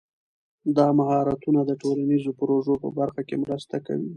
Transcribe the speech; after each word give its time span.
دا 0.77 0.87
مهارتونه 0.99 1.61
د 1.65 1.71
ټولنیزو 1.81 2.31
پروژو 2.39 2.73
په 2.83 2.89
برخه 2.99 3.21
کې 3.27 3.35
مرسته 3.43 3.75
کوي. 3.85 4.09